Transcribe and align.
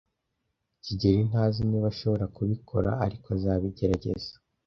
kigeli 0.83 1.21
ntazi 1.29 1.61
niba 1.69 1.87
ashobora 1.93 2.25
kubikora, 2.35 2.89
ariko 3.05 3.27
azabigerageza. 3.37 4.31